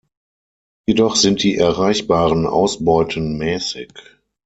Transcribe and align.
Jedoch 0.87 1.15
sind 1.15 1.43
die 1.43 1.57
erreichbaren 1.57 2.47
Ausbeuten 2.47 3.37
mäßig. 3.37 3.93